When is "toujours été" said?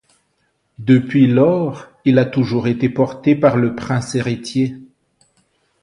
2.25-2.89